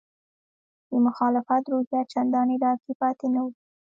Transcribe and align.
د 0.89 0.91
مخالفت 1.05 1.63
روحیه 1.71 2.01
چندانې 2.13 2.55
راکې 2.63 2.93
پاتې 3.01 3.27
نه 3.33 3.41
وه. 3.43 3.51